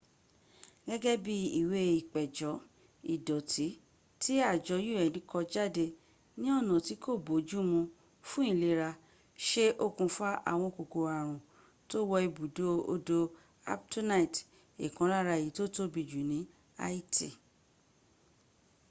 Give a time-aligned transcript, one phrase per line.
[0.87, 2.53] gẹ́gẹ́ bí ìwé ìpéjọ́
[3.13, 3.67] ìdọ̀tí
[4.21, 5.85] tí àjọ un kó jáde
[6.39, 7.79] ní ọ̀nà tí kó boójú mú
[8.29, 8.89] fún ìlera
[9.47, 11.39] ṣe okùnfà àwọn kòkòrò àrùn
[11.89, 13.17] tó wọ ibùdó odò
[13.71, 14.39] artbonite
[14.85, 16.39] ìkan lára èyí tó tóbi jù ní
[16.81, 17.29] haiti